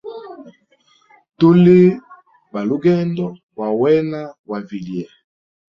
Tuli 1.37 1.81
balugendo 2.53 3.25
wa 3.57 3.67
wena 3.79 4.21
wa 4.49 4.59
vilye. 4.67 5.05